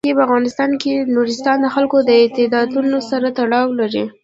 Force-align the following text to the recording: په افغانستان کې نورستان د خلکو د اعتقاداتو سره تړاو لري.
په 0.15 0.21
افغانستان 0.27 0.71
کې 0.81 0.93
نورستان 1.13 1.57
د 1.61 1.67
خلکو 1.75 1.97
د 2.03 2.09
اعتقاداتو 2.21 2.79
سره 3.09 3.27
تړاو 3.37 3.67
لري. 3.79 4.03